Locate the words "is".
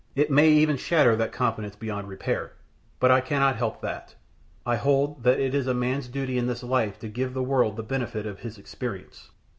5.53-5.67